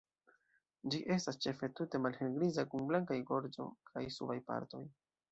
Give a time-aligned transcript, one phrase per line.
[0.93, 4.81] Ĝi estas ĉefe tute malhelgriza kun blankaj gorĝo kaj subaj partoj.